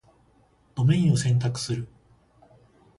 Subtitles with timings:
[0.73, 1.87] ドメインを選択する